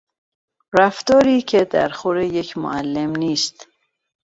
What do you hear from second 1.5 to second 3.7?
در خور یک معلم نیست